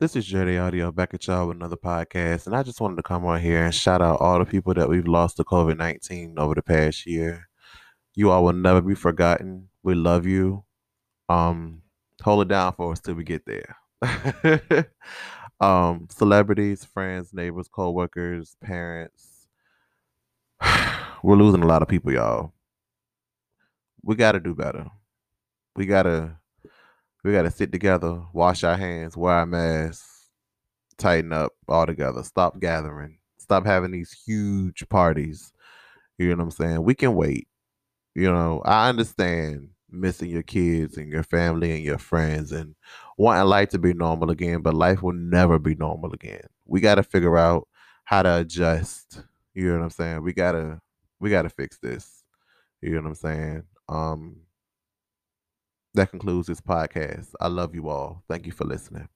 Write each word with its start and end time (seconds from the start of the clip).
This 0.00 0.16
is 0.16 0.24
Jerry 0.24 0.58
Audio 0.58 0.90
back 0.90 1.12
at 1.12 1.26
y'all 1.26 1.48
with 1.48 1.58
another 1.58 1.76
podcast. 1.76 2.46
And 2.46 2.56
I 2.56 2.62
just 2.62 2.80
wanted 2.80 2.96
to 2.96 3.02
come 3.02 3.26
on 3.26 3.38
here 3.38 3.62
and 3.62 3.74
shout 3.74 4.00
out 4.00 4.18
all 4.18 4.38
the 4.38 4.46
people 4.46 4.72
that 4.72 4.88
we've 4.88 5.06
lost 5.06 5.36
to 5.36 5.44
COVID 5.44 5.76
19 5.76 6.38
over 6.38 6.54
the 6.54 6.62
past 6.62 7.04
year. 7.04 7.50
You 8.14 8.30
all 8.30 8.44
will 8.44 8.54
never 8.54 8.80
be 8.80 8.94
forgotten. 8.94 9.68
We 9.82 9.94
love 9.94 10.24
you. 10.24 10.64
Um, 11.28 11.82
hold 12.22 12.40
it 12.40 12.48
down 12.48 12.72
for 12.72 12.92
us 12.92 13.00
till 13.00 13.12
we 13.12 13.24
get 13.24 13.42
there. 13.44 13.76
um, 15.60 16.08
celebrities, 16.10 16.82
friends, 16.82 17.34
neighbors, 17.34 17.68
co-workers, 17.68 18.56
parents. 18.64 19.48
We're 21.22 21.36
losing 21.36 21.62
a 21.62 21.66
lot 21.66 21.82
of 21.82 21.88
people, 21.88 22.10
y'all. 22.10 22.54
We 24.02 24.14
gotta 24.14 24.40
do 24.40 24.54
better. 24.54 24.86
We 25.76 25.84
gotta 25.84 26.39
we 27.24 27.32
gotta 27.32 27.50
sit 27.50 27.72
together, 27.72 28.22
wash 28.32 28.64
our 28.64 28.76
hands, 28.76 29.16
wear 29.16 29.34
our 29.34 29.46
masks, 29.46 30.28
tighten 30.98 31.32
up 31.32 31.52
all 31.68 31.86
together, 31.86 32.22
stop 32.22 32.60
gathering, 32.60 33.18
stop 33.38 33.66
having 33.66 33.90
these 33.90 34.12
huge 34.26 34.88
parties. 34.88 35.52
You 36.18 36.30
know 36.30 36.36
what 36.36 36.44
I'm 36.44 36.50
saying? 36.50 36.82
We 36.84 36.94
can 36.94 37.14
wait. 37.14 37.48
You 38.14 38.30
know, 38.30 38.62
I 38.64 38.88
understand 38.88 39.70
missing 39.90 40.30
your 40.30 40.42
kids 40.42 40.96
and 40.96 41.10
your 41.10 41.22
family 41.22 41.72
and 41.72 41.82
your 41.82 41.98
friends 41.98 42.52
and 42.52 42.74
wanting 43.16 43.46
life 43.46 43.70
to 43.70 43.78
be 43.78 43.92
normal 43.94 44.30
again, 44.30 44.60
but 44.62 44.74
life 44.74 45.02
will 45.02 45.12
never 45.14 45.58
be 45.58 45.74
normal 45.74 46.12
again. 46.12 46.42
We 46.66 46.80
got 46.80 46.96
to 46.96 47.02
figure 47.02 47.36
out 47.38 47.68
how 48.04 48.22
to 48.22 48.38
adjust. 48.38 49.22
You 49.54 49.66
know 49.68 49.78
what 49.78 49.84
I'm 49.84 49.90
saying? 49.90 50.22
We 50.22 50.32
got 50.32 50.52
to 50.52 50.80
we 51.18 51.30
got 51.30 51.42
to 51.42 51.50
fix 51.50 51.78
this. 51.78 52.22
You 52.80 52.90
know 52.94 53.02
what 53.02 53.08
I'm 53.08 53.14
saying? 53.16 53.62
Um 53.88 54.36
that 55.94 56.10
concludes 56.10 56.48
this 56.48 56.60
podcast. 56.60 57.28
I 57.40 57.48
love 57.48 57.74
you 57.74 57.88
all. 57.88 58.22
Thank 58.28 58.46
you 58.46 58.52
for 58.52 58.64
listening. 58.64 59.08